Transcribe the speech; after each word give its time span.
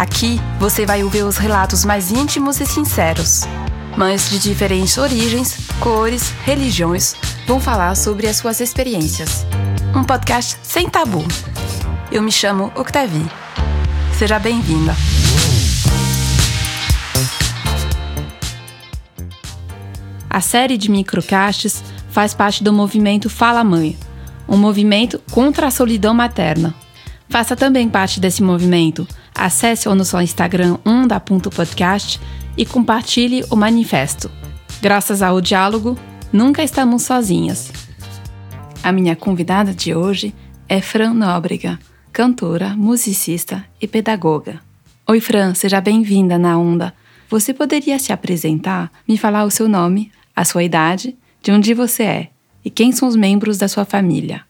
Aqui 0.00 0.40
você 0.58 0.86
vai 0.86 1.04
ouvir 1.04 1.24
os 1.24 1.36
relatos 1.36 1.84
mais 1.84 2.10
íntimos 2.10 2.58
e 2.58 2.64
sinceros. 2.64 3.42
Mães 3.98 4.30
de 4.30 4.38
diferentes 4.38 4.96
origens, 4.96 5.58
cores, 5.78 6.30
religiões 6.42 7.14
vão 7.46 7.60
falar 7.60 7.94
sobre 7.94 8.26
as 8.26 8.36
suas 8.36 8.60
experiências. 8.60 9.44
Um 9.94 10.02
podcast 10.02 10.56
sem 10.62 10.88
tabu. 10.88 11.22
Eu 12.10 12.22
me 12.22 12.32
chamo 12.32 12.72
Octavie. 12.74 13.30
Seja 14.16 14.38
bem-vinda. 14.38 14.96
A 20.30 20.40
série 20.40 20.78
de 20.78 20.90
microcastes 20.90 21.84
faz 22.08 22.32
parte 22.32 22.64
do 22.64 22.72
movimento 22.72 23.28
Fala 23.28 23.62
Mãe, 23.62 23.98
um 24.48 24.56
movimento 24.56 25.20
contra 25.30 25.66
a 25.66 25.70
solidão 25.70 26.14
materna. 26.14 26.74
Faça 27.30 27.54
também 27.54 27.88
parte 27.88 28.18
desse 28.18 28.42
movimento. 28.42 29.06
Acesse 29.32 29.88
o 29.88 29.94
nosso 29.94 30.20
Instagram 30.20 30.78
onda.podcast 30.84 32.20
e 32.56 32.66
compartilhe 32.66 33.44
o 33.48 33.54
manifesto. 33.54 34.28
Graças 34.82 35.22
ao 35.22 35.40
diálogo, 35.40 35.96
nunca 36.32 36.64
estamos 36.64 37.04
sozinhas. 37.04 37.70
A 38.82 38.90
minha 38.90 39.14
convidada 39.14 39.72
de 39.72 39.94
hoje 39.94 40.34
é 40.68 40.80
Fran 40.80 41.14
Nóbrega, 41.14 41.78
cantora, 42.12 42.70
musicista 42.70 43.64
e 43.80 43.86
pedagoga. 43.86 44.60
Oi, 45.06 45.20
Fran, 45.20 45.54
seja 45.54 45.80
bem-vinda 45.80 46.36
na 46.36 46.58
Onda. 46.58 46.92
Você 47.28 47.54
poderia 47.54 48.00
se 48.00 48.12
apresentar, 48.12 48.90
me 49.06 49.16
falar 49.16 49.44
o 49.44 49.50
seu 49.52 49.68
nome, 49.68 50.10
a 50.34 50.44
sua 50.44 50.64
idade, 50.64 51.16
de 51.40 51.52
onde 51.52 51.74
você 51.74 52.02
é 52.02 52.30
e 52.64 52.70
quem 52.70 52.90
são 52.90 53.08
os 53.08 53.14
membros 53.14 53.56
da 53.56 53.68
sua 53.68 53.84
família? 53.84 54.49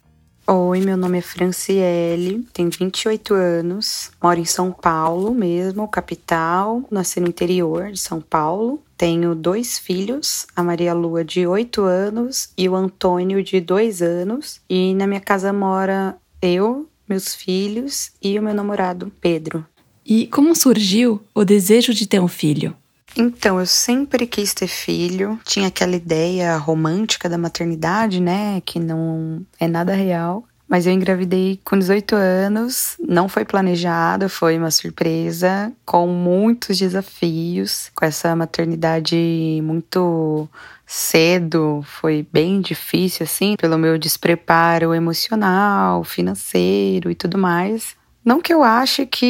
Oi, 0.53 0.81
meu 0.81 0.97
nome 0.97 1.19
é 1.19 1.23
Franciele, 1.23 2.45
tenho 2.53 2.71
28 2.71 3.35
anos, 3.35 4.11
moro 4.21 4.41
em 4.41 4.45
São 4.45 4.73
Paulo 4.73 5.33
mesmo, 5.33 5.87
capital, 5.87 6.83
nasci 6.91 7.21
no 7.21 7.29
interior 7.29 7.93
de 7.93 8.01
São 8.01 8.21
Paulo. 8.21 8.83
Tenho 8.99 9.33
dois 9.37 9.79
filhos, 9.79 10.49
a 10.57 10.65
Maria 10.65 10.93
Lua 10.93 11.25
de 11.25 11.47
8 11.47 11.83
anos 11.83 12.49
e 12.59 12.69
o 12.69 12.75
Antônio 12.75 13.45
de 13.45 13.61
2 13.61 14.03
anos. 14.03 14.61
E 14.69 14.93
na 14.93 15.07
minha 15.07 15.21
casa 15.21 15.53
mora 15.53 16.17
eu, 16.43 16.89
meus 17.09 17.33
filhos 17.33 18.11
e 18.21 18.37
o 18.37 18.43
meu 18.43 18.53
namorado, 18.53 19.13
Pedro. 19.21 19.65
E 20.05 20.27
como 20.27 20.57
surgiu 20.57 21.23
o 21.33 21.45
desejo 21.45 21.95
de 21.95 22.09
ter 22.09 22.19
um 22.19 22.27
filho? 22.27 22.75
Então, 23.17 23.59
eu 23.59 23.67
sempre 23.67 24.27
quis 24.27 24.55
ter 24.55 24.69
filho. 24.69 25.39
Tinha 25.45 25.69
aquela 25.69 25.97
ideia 25.97 26.57
romântica 26.57 27.29
da 27.29 27.37
maternidade, 27.37 28.21
né? 28.21 28.63
Que 28.65 28.79
não 28.79 29.45
é 29.59 29.67
nada 29.67 29.95
real. 29.95 30.45
Mas 30.71 30.87
eu 30.87 30.93
engravidei 30.93 31.59
com 31.65 31.77
18 31.77 32.15
anos, 32.15 32.97
não 33.01 33.29
foi 33.29 33.45
planejado, 33.45 34.29
foi 34.29 34.57
uma 34.57 34.71
surpresa, 34.71 35.73
com 35.85 36.07
muitos 36.07 36.79
desafios, 36.79 37.91
com 37.93 38.05
essa 38.05 38.37
maternidade 38.37 39.17
muito 39.65 40.49
cedo, 40.87 41.85
foi 41.85 42.25
bem 42.33 42.61
difícil, 42.61 43.25
assim, 43.25 43.57
pelo 43.57 43.77
meu 43.77 43.99
despreparo 43.99 44.95
emocional, 44.95 46.05
financeiro 46.05 47.11
e 47.11 47.17
tudo 47.17 47.37
mais. 47.37 47.97
Não 48.25 48.41
que 48.41 48.53
eu 48.53 48.63
ache 48.63 49.07
que 49.07 49.27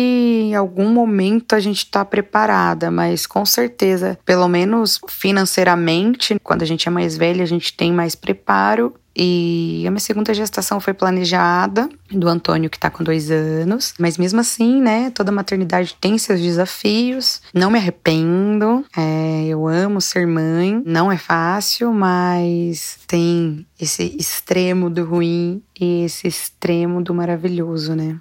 em 0.50 0.54
algum 0.54 0.88
momento 0.88 1.54
a 1.54 1.60
gente 1.60 1.78
está 1.78 2.04
preparada, 2.04 2.90
mas 2.90 3.26
com 3.26 3.44
certeza, 3.44 4.18
pelo 4.24 4.48
menos 4.48 5.00
financeiramente, 5.08 6.36
quando 6.42 6.62
a 6.62 6.66
gente 6.66 6.88
é 6.88 6.90
mais 6.90 7.16
velha, 7.16 7.42
a 7.42 7.46
gente 7.46 7.72
tem 7.74 7.92
mais 7.92 8.14
preparo. 8.14 8.94
E 9.14 9.84
a 9.86 9.90
minha 9.90 10.00
segunda 10.00 10.32
gestação 10.32 10.80
foi 10.80 10.94
planejada, 10.94 11.88
do 12.10 12.28
Antônio, 12.28 12.70
que 12.70 12.78
tá 12.78 12.88
com 12.88 13.02
dois 13.02 13.30
anos. 13.30 13.92
Mas 13.98 14.16
mesmo 14.16 14.40
assim, 14.40 14.80
né, 14.80 15.10
toda 15.10 15.32
maternidade 15.32 15.96
tem 16.00 16.16
seus 16.16 16.40
desafios. 16.40 17.42
Não 17.52 17.70
me 17.70 17.78
arrependo, 17.78 18.84
é, 18.96 19.46
eu 19.46 19.66
amo 19.66 20.00
ser 20.00 20.26
mãe. 20.26 20.80
Não 20.86 21.10
é 21.10 21.18
fácil, 21.18 21.92
mas 21.92 22.98
tem 23.06 23.66
esse 23.80 24.16
extremo 24.18 24.88
do 24.88 25.04
ruim 25.04 25.60
e 25.78 26.04
esse 26.04 26.28
extremo 26.28 27.02
do 27.02 27.12
maravilhoso, 27.12 27.94
né? 27.94 28.16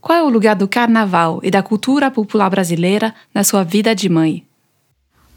Qual 0.00 0.18
é 0.18 0.22
o 0.22 0.30
lugar 0.30 0.56
do 0.56 0.66
carnaval 0.66 1.40
e 1.42 1.50
da 1.50 1.62
cultura 1.62 2.10
popular 2.10 2.48
brasileira 2.48 3.14
na 3.34 3.44
sua 3.44 3.62
vida 3.62 3.94
de 3.94 4.08
mãe? 4.08 4.46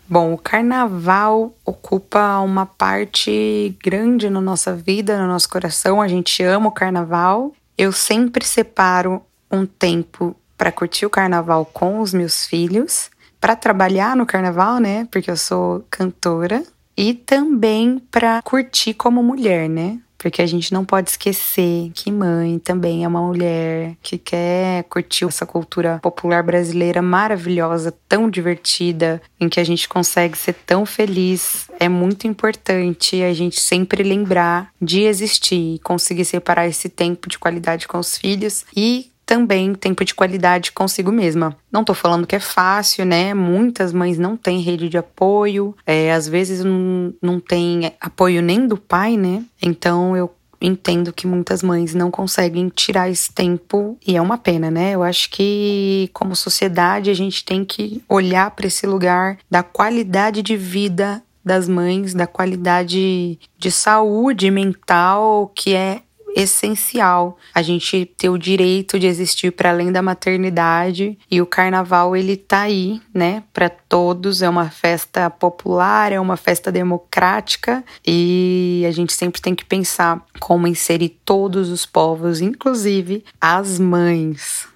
Bom, 0.08 0.34
o 0.34 0.38
carnaval 0.38 1.54
ocupa 1.66 2.40
uma 2.40 2.66
parte 2.66 3.76
grande 3.84 4.30
na 4.30 4.40
nossa 4.40 4.74
vida, 4.74 5.20
no 5.22 5.28
nosso 5.28 5.50
coração. 5.50 6.02
A 6.02 6.08
gente 6.08 6.42
ama 6.44 6.70
o 6.70 6.72
carnaval. 6.72 7.52
Eu 7.78 7.92
sempre 7.92 8.46
separo 8.46 9.22
um 9.52 9.66
tempo 9.66 10.36
para 10.58 10.72
curtir 10.72 11.06
o 11.06 11.10
carnaval 11.10 11.66
com 11.66 12.00
os 12.00 12.14
meus 12.14 12.46
filhos, 12.46 13.10
para 13.42 13.56
trabalhar 13.56 14.16
no 14.16 14.26
carnaval, 14.26 14.80
né? 14.80 15.08
Porque 15.12 15.30
eu 15.30 15.36
sou 15.36 15.86
cantora, 15.90 16.64
e 16.96 17.14
também 17.14 18.00
para 18.12 18.42
curtir 18.44 18.94
como 18.94 19.22
mulher, 19.24 19.68
né? 19.68 20.00
Porque 20.24 20.42
a 20.42 20.46
gente 20.46 20.72
não 20.72 20.86
pode 20.86 21.10
esquecer 21.10 21.92
que 21.94 22.10
mãe 22.10 22.58
também 22.58 23.04
é 23.04 23.08
uma 23.10 23.22
mulher 23.22 23.98
que 24.02 24.18
quer 24.18 24.86
curtir 24.86 25.26
essa 25.26 25.46
cultura 25.46 26.00
popular 26.02 26.42
brasileira 26.42 27.02
maravilhosa, 27.02 27.94
tão 28.08 28.30
divertida, 28.30 29.22
em 29.38 29.50
que 29.50 29.60
a 29.60 29.66
gente 29.66 29.90
consegue 29.90 30.38
ser 30.38 30.54
tão 30.66 30.86
feliz. 30.86 31.70
É 31.78 31.90
muito 31.90 32.26
importante 32.26 33.22
a 33.22 33.34
gente 33.34 33.60
sempre 33.60 34.02
lembrar 34.02 34.72
de 34.82 35.02
existir, 35.02 35.80
conseguir 35.84 36.24
separar 36.24 36.68
esse 36.68 36.88
tempo 36.88 37.28
de 37.28 37.38
qualidade 37.38 37.86
com 37.86 37.98
os 37.98 38.18
filhos 38.18 38.64
e 38.74 39.12
também 39.34 39.74
tempo 39.74 40.06
de 40.06 40.14
qualidade 40.14 40.72
consigo 40.72 41.12
mesma. 41.12 41.58
Não 41.72 41.84
tô 41.84 41.96
falando 41.96 42.28
que 42.28 42.36
é 42.36 42.40
fácil, 42.40 43.04
né? 43.04 43.34
Muitas 43.34 43.92
mães 43.92 44.20
não 44.20 44.38
têm 44.38 44.62
rede 44.62 44.88
de 44.88 44.96
apoio, 44.96 45.76
é, 45.88 46.14
às 46.14 46.28
vezes 46.28 46.64
não, 46.64 47.12
não 47.20 47.40
tem 47.40 47.92
apoio 48.00 48.44
nem 48.44 48.68
do 48.68 48.78
pai, 48.78 49.18
né? 49.18 49.44
Então 49.60 50.16
eu 50.16 50.32
entendo 50.62 51.12
que 51.12 51.26
muitas 51.26 51.64
mães 51.64 51.96
não 51.96 52.12
conseguem 52.12 52.70
tirar 52.70 53.10
esse 53.10 53.34
tempo 53.34 53.98
e 54.06 54.16
é 54.16 54.22
uma 54.22 54.38
pena, 54.38 54.70
né? 54.70 54.92
Eu 54.92 55.02
acho 55.02 55.32
que 55.32 56.12
como 56.14 56.36
sociedade 56.36 57.10
a 57.10 57.16
gente 57.16 57.44
tem 57.44 57.66
que 57.66 58.04
olhar 58.08 58.52
para 58.52 58.68
esse 58.68 58.86
lugar 58.86 59.40
da 59.50 59.64
qualidade 59.64 60.44
de 60.44 60.56
vida 60.56 61.24
das 61.44 61.68
mães, 61.68 62.14
da 62.14 62.28
qualidade 62.28 63.40
de 63.58 63.72
saúde 63.72 64.52
mental 64.52 65.52
que 65.56 65.74
é 65.74 66.02
essencial 66.36 67.38
a 67.54 67.62
gente 67.62 68.06
ter 68.18 68.30
o 68.30 68.38
direito 68.38 69.00
de 69.00 69.08
existir 69.08 69.52
para 69.52 69.70
além 69.70 69.92
da 69.92 70.02
maternidade 70.02 71.18
e 71.30 71.42
o 71.42 71.46
carnaval 71.46 72.16
ele 72.16 72.36
tá 72.38 72.62
aí, 72.62 73.02
né, 73.14 73.44
para 73.54 73.70
todos, 73.70 74.42
é 74.42 74.50
uma 74.50 74.70
festa 74.70 75.30
popular, 75.30 76.12
é 76.12 76.20
uma 76.20 76.38
festa 76.38 76.72
democrática 76.72 77.84
e 78.06 78.84
a 78.88 78.92
gente 78.92 79.14
sempre 79.14 79.42
tem 79.42 79.56
que 79.56 79.66
pensar 79.66 80.24
como 80.40 80.68
inserir 80.68 81.18
todos 81.24 81.70
os 81.70 81.86
povos, 81.86 82.42
inclusive 82.42 83.24
as 83.40 83.80
mães. 83.80 84.68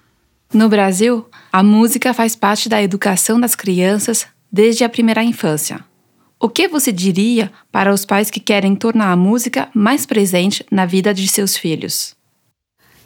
No 0.52 0.68
Brasil, 0.68 1.28
a 1.52 1.62
música 1.62 2.14
faz 2.14 2.34
parte 2.34 2.68
da 2.68 2.82
educação 2.82 3.38
das 3.38 3.54
crianças 3.54 4.26
desde 4.50 4.82
a 4.82 4.88
primeira 4.88 5.22
infância. 5.22 5.84
O 6.40 6.48
que 6.48 6.68
você 6.68 6.92
diria 6.92 7.50
para 7.72 7.92
os 7.92 8.04
pais 8.04 8.30
que 8.30 8.38
querem 8.38 8.76
tornar 8.76 9.10
a 9.10 9.16
música 9.16 9.68
mais 9.74 10.06
presente 10.06 10.64
na 10.70 10.86
vida 10.86 11.12
de 11.12 11.26
seus 11.26 11.56
filhos? 11.56 12.16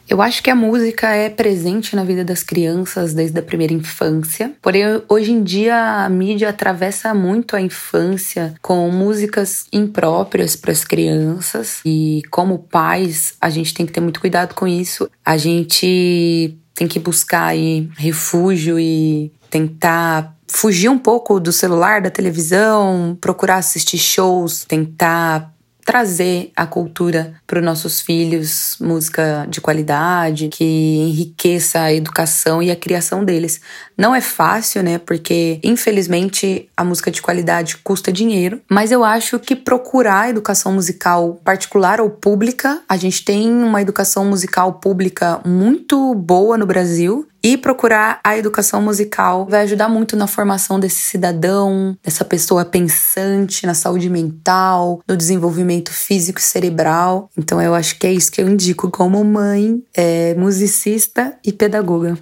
Eu 0.07 0.21
acho 0.21 0.43
que 0.43 0.51
a 0.51 0.55
música 0.55 1.09
é 1.15 1.29
presente 1.29 1.95
na 1.95 2.03
vida 2.03 2.23
das 2.23 2.43
crianças 2.43 3.13
desde 3.13 3.39
a 3.39 3.41
primeira 3.41 3.73
infância. 3.73 4.53
Porém, 4.61 4.83
hoje 5.09 5.31
em 5.31 5.41
dia 5.41 6.05
a 6.05 6.09
mídia 6.09 6.49
atravessa 6.49 7.11
muito 7.15 7.55
a 7.55 7.61
infância 7.61 8.53
com 8.61 8.91
músicas 8.91 9.65
impróprias 9.73 10.55
para 10.55 10.71
as 10.71 10.83
crianças. 10.83 11.79
E 11.83 12.21
como 12.29 12.59
pais, 12.59 13.33
a 13.41 13.49
gente 13.49 13.73
tem 13.73 13.85
que 13.85 13.93
ter 13.93 14.01
muito 14.01 14.19
cuidado 14.19 14.53
com 14.53 14.67
isso. 14.67 15.09
A 15.25 15.37
gente 15.37 16.55
tem 16.75 16.87
que 16.87 16.99
buscar 16.99 17.45
aí 17.45 17.89
refúgio 17.97 18.77
e 18.77 19.31
tentar 19.49 20.35
fugir 20.53 20.89
um 20.89 20.97
pouco 20.97 21.39
do 21.39 21.51
celular, 21.51 22.01
da 22.01 22.09
televisão, 22.09 23.17
procurar 23.19 23.57
assistir 23.57 23.97
shows, 23.97 24.63
tentar 24.63 25.51
trazer 25.85 26.51
a 26.55 26.65
cultura 26.65 27.33
para 27.45 27.59
os 27.59 27.65
nossos 27.65 27.99
filhos, 27.99 28.77
música 28.79 29.45
de 29.49 29.59
qualidade, 29.59 30.47
que 30.47 30.63
enriqueça 30.63 31.81
a 31.81 31.93
educação 31.93 32.63
e 32.63 32.71
a 32.71 32.75
criação 32.75 33.25
deles. 33.25 33.59
Não 33.97 34.15
é 34.15 34.21
fácil, 34.21 34.81
né? 34.81 34.97
Porque 34.97 35.59
infelizmente 35.63 36.69
a 36.75 36.83
música 36.83 37.11
de 37.11 37.21
qualidade 37.21 37.77
custa 37.77 38.11
dinheiro, 38.11 38.61
mas 38.69 38.91
eu 38.91 39.03
acho 39.03 39.39
que 39.39 39.55
procurar 39.55 40.29
educação 40.29 40.71
musical 40.71 41.41
particular 41.43 41.99
ou 41.99 42.09
pública, 42.09 42.81
a 42.87 42.95
gente 42.95 43.25
tem 43.25 43.51
uma 43.51 43.81
educação 43.81 44.25
musical 44.25 44.73
pública 44.73 45.41
muito 45.45 46.15
boa 46.15 46.57
no 46.57 46.65
Brasil 46.65 47.27
e 47.43 47.57
procurar 47.57 48.21
a 48.23 48.37
educação 48.37 48.81
musical 48.81 49.45
vai 49.49 49.63
ajudar 49.63 49.89
muito 49.89 50.15
na 50.15 50.27
formação 50.27 50.79
desse 50.79 51.01
cidadão, 51.01 51.97
dessa 52.01 52.23
pessoa 52.23 52.63
pensante, 52.63 53.65
na 53.65 53.73
saúde 53.73 54.09
mental, 54.09 55.01
no 55.05 55.17
desenvolvimento 55.17 55.91
físico 55.91 56.39
e 56.39 56.43
cerebral. 56.43 57.29
Então 57.37 57.61
eu 57.61 57.75
acho 57.75 57.99
que 57.99 58.07
é 58.07 58.13
isso 58.13 58.31
que 58.31 58.41
eu 58.41 58.47
indico 58.47 58.89
como 58.89 59.23
mãe, 59.23 59.83
é, 59.93 60.33
musicista 60.35 61.37
e 61.43 61.51
pedagoga. 61.51 62.17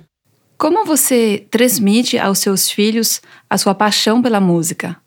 Como 0.58 0.86
você 0.86 1.46
transmite 1.50 2.18
aos 2.20 2.40
seus 2.40 2.70
filhos 2.70 3.22
a 3.50 3.58
sua 3.58 3.74
paixão 3.74 4.22
pela 4.22 4.40
música? 4.40 5.01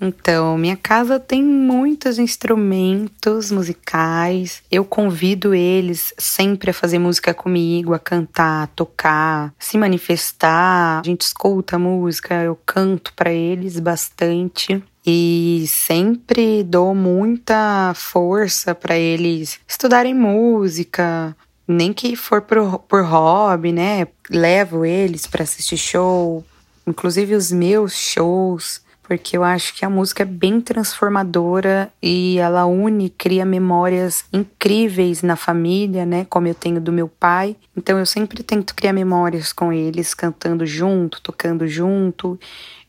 Então, 0.00 0.58
minha 0.58 0.76
casa 0.76 1.18
tem 1.18 1.42
muitos 1.42 2.18
instrumentos 2.18 3.50
musicais. 3.50 4.62
Eu 4.70 4.84
convido 4.84 5.54
eles 5.54 6.12
sempre 6.18 6.70
a 6.70 6.74
fazer 6.74 6.98
música 6.98 7.32
comigo, 7.32 7.94
a 7.94 7.98
cantar, 7.98 8.64
a 8.64 8.66
tocar, 8.66 9.54
se 9.58 9.78
manifestar. 9.78 11.00
A 11.00 11.02
gente 11.04 11.22
escuta 11.22 11.78
música, 11.78 12.34
eu 12.42 12.58
canto 12.66 13.12
para 13.14 13.32
eles 13.32 13.80
bastante 13.80 14.82
e 15.06 15.64
sempre 15.68 16.62
dou 16.62 16.94
muita 16.94 17.92
força 17.94 18.74
para 18.74 18.98
eles 18.98 19.60
estudarem 19.66 20.12
música, 20.12 21.34
nem 21.66 21.92
que 21.92 22.16
for 22.16 22.42
por, 22.42 22.80
por 22.80 23.04
hobby, 23.04 23.72
né? 23.72 24.08
Levo 24.28 24.84
eles 24.84 25.26
para 25.26 25.44
assistir 25.44 25.78
show, 25.78 26.44
inclusive 26.86 27.34
os 27.34 27.52
meus 27.52 27.94
shows 27.94 28.84
porque 29.06 29.36
eu 29.36 29.44
acho 29.44 29.72
que 29.72 29.84
a 29.84 29.90
música 29.90 30.24
é 30.24 30.26
bem 30.26 30.60
transformadora 30.60 31.92
e 32.02 32.38
ela 32.38 32.66
une, 32.66 33.08
cria 33.08 33.44
memórias 33.44 34.24
incríveis 34.32 35.22
na 35.22 35.36
família, 35.36 36.04
né? 36.04 36.26
Como 36.28 36.48
eu 36.48 36.54
tenho 36.54 36.80
do 36.80 36.90
meu 36.90 37.06
pai. 37.06 37.54
Então 37.76 38.00
eu 38.00 38.04
sempre 38.04 38.42
tento 38.42 38.74
criar 38.74 38.92
memórias 38.92 39.52
com 39.52 39.72
eles, 39.72 40.12
cantando 40.12 40.66
junto, 40.66 41.20
tocando 41.20 41.68
junto 41.68 42.38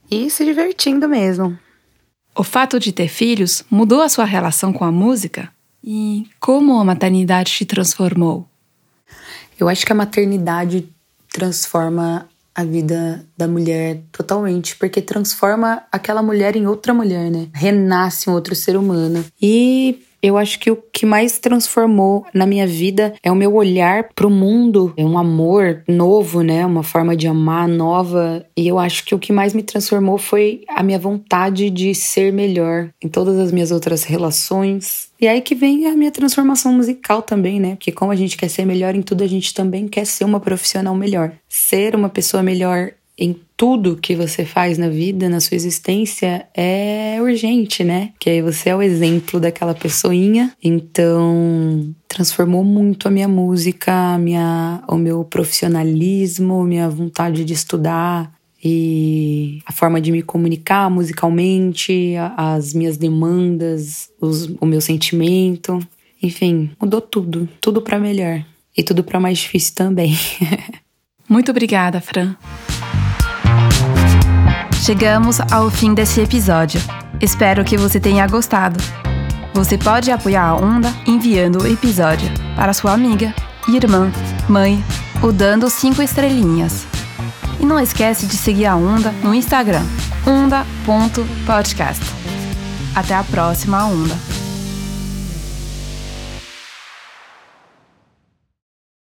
e 0.09 0.27
se 0.31 0.43
divertindo 0.43 1.07
mesmo. 1.07 1.57
O 2.35 2.43
fato 2.43 2.79
de 2.79 2.91
ter 2.91 3.09
filhos 3.09 3.63
mudou 3.69 4.01
a 4.01 4.09
sua 4.09 4.25
relação 4.25 4.73
com 4.73 4.83
a 4.83 4.91
música? 4.91 5.51
E 5.83 6.27
como 6.39 6.79
a 6.79 6.83
maternidade 6.83 7.51
te 7.51 7.65
transformou? 7.65 8.49
Eu 9.59 9.69
acho 9.69 9.85
que 9.85 9.91
a 9.91 9.95
maternidade 9.95 10.89
transforma 11.31 12.27
a 12.57 12.63
vida 12.63 13.23
da 13.37 13.47
mulher 13.47 14.01
totalmente, 14.11 14.75
porque 14.77 14.99
transforma 14.99 15.83
aquela 15.91 16.23
mulher 16.23 16.55
em 16.55 16.65
outra 16.65 16.91
mulher, 16.91 17.29
né? 17.29 17.49
Renasce 17.53 18.27
um 18.27 18.33
outro 18.33 18.55
ser 18.55 18.75
humano. 18.75 19.23
E 19.39 20.06
eu 20.21 20.37
acho 20.37 20.59
que 20.59 20.71
o 20.71 20.75
que 20.91 21.05
mais 21.05 21.37
transformou 21.37 22.25
na 22.33 22.45
minha 22.45 22.65
vida 22.65 23.13
é 23.21 23.31
o 23.31 23.35
meu 23.35 23.53
olhar 23.55 24.09
para 24.15 24.27
o 24.27 24.31
mundo, 24.31 24.93
é 24.97 25.05
um 25.05 25.17
amor 25.17 25.83
novo, 25.87 26.41
né? 26.41 26.65
Uma 26.65 26.83
forma 26.83 27.15
de 27.15 27.27
amar 27.27 27.67
nova. 27.67 28.45
E 28.55 28.67
eu 28.67 28.79
acho 28.79 29.05
que 29.05 29.13
o 29.13 29.19
que 29.19 29.31
mais 29.31 29.53
me 29.53 29.63
transformou 29.63 30.17
foi 30.17 30.61
a 30.69 30.81
minha 30.81 30.99
vontade 30.99 31.69
de 31.69 31.93
ser 31.93 32.33
melhor 32.33 32.89
em 33.01 33.07
todas 33.07 33.37
as 33.37 33.51
minhas 33.51 33.71
outras 33.71 34.03
relações. 34.03 35.09
E 35.19 35.27
aí 35.27 35.41
que 35.41 35.55
vem 35.55 35.87
a 35.87 35.95
minha 35.95 36.11
transformação 36.11 36.73
musical 36.73 37.21
também, 37.21 37.59
né? 37.59 37.71
Porque 37.71 37.91
como 37.91 38.11
a 38.11 38.15
gente 38.15 38.37
quer 38.37 38.49
ser 38.49 38.65
melhor 38.65 38.95
em 38.95 39.01
tudo, 39.01 39.23
a 39.23 39.27
gente 39.27 39.53
também 39.53 39.87
quer 39.87 40.05
ser 40.05 40.23
uma 40.23 40.39
profissional 40.39 40.95
melhor. 40.95 41.31
Ser 41.49 41.95
uma 41.95 42.09
pessoa 42.09 42.43
melhor 42.43 42.91
em 43.17 43.35
tudo 43.55 43.97
que 43.97 44.15
você 44.15 44.45
faz 44.45 44.77
na 44.77 44.89
vida, 44.89 45.27
na 45.27 45.39
sua 45.39 45.55
existência, 45.55 46.47
é 46.55 47.17
urgente, 47.19 47.83
né? 47.83 48.11
Que 48.19 48.29
aí 48.29 48.41
você 48.41 48.69
é 48.69 48.75
o 48.75 48.81
exemplo 48.81 49.39
daquela 49.39 49.73
pessoinha. 49.73 50.53
Então, 50.63 51.95
transformou 52.07 52.63
muito 52.63 53.07
a 53.07 53.11
minha 53.11 53.27
música, 53.27 53.91
a 54.13 54.17
minha, 54.19 54.83
o 54.87 54.95
meu 54.95 55.23
profissionalismo, 55.23 56.63
minha 56.63 56.87
vontade 56.87 57.43
de 57.43 57.53
estudar 57.53 58.31
e 58.63 59.59
a 59.65 59.71
forma 59.71 59.99
de 59.99 60.11
me 60.11 60.21
comunicar 60.21 60.89
musicalmente, 60.89 62.13
as 62.35 62.73
minhas 62.73 62.97
demandas, 62.97 64.09
os, 64.21 64.53
o 64.61 64.65
meu 64.65 64.81
sentimento. 64.81 65.79
Enfim, 66.21 66.69
mudou 66.79 67.01
tudo, 67.01 67.49
tudo 67.59 67.81
para 67.81 67.99
melhor 67.99 68.45
e 68.75 68.83
tudo 68.83 69.03
para 69.03 69.19
mais 69.19 69.39
difícil 69.39 69.73
também. 69.73 70.15
Muito 71.27 71.49
obrigada, 71.49 71.99
Fran. 71.99 72.35
Chegamos 74.81 75.39
ao 75.51 75.69
fim 75.69 75.93
desse 75.93 76.21
episódio. 76.21 76.79
Espero 77.19 77.65
que 77.65 77.77
você 77.77 77.99
tenha 77.99 78.25
gostado. 78.27 78.81
Você 79.53 79.77
pode 79.77 80.11
apoiar 80.11 80.45
a 80.45 80.55
Onda 80.55 80.93
enviando 81.05 81.61
o 81.61 81.67
episódio 81.67 82.29
para 82.55 82.73
sua 82.73 82.93
amiga, 82.93 83.33
irmã, 83.67 84.11
mãe 84.47 84.83
ou 85.21 85.33
dando 85.33 85.69
cinco 85.69 86.01
estrelinhas. 86.01 86.85
E 87.59 87.65
não 87.65 87.79
esquece 87.79 88.27
de 88.27 88.37
seguir 88.37 88.67
a 88.67 88.75
Onda 88.75 89.11
no 89.23 89.33
Instagram, 89.33 89.83
onda.podcast. 90.25 92.03
Até 92.95 93.15
a 93.15 93.23
próxima 93.23 93.83
Onda. 93.85 94.26